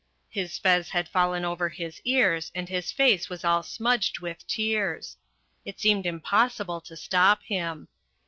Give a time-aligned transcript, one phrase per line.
[0.31, 5.17] His fez had fallen over his ears and his face was all smudged with tears.
[5.63, 7.87] It seemed impossible to stop him.